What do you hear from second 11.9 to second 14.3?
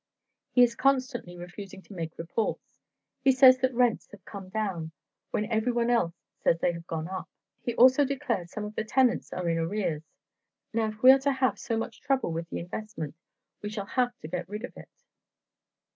trouble with the investment, we shall have to